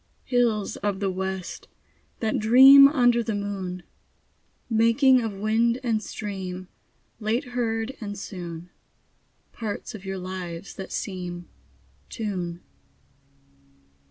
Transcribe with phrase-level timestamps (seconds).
[0.23, 1.67] Hills of the west,
[2.21, 3.83] that dream Under the moon,
[4.67, 6.67] Making of wind and stream,
[7.19, 8.71] Late heard and soon,
[9.51, 11.47] Parts of your lives that seem
[12.09, 12.61] Tune.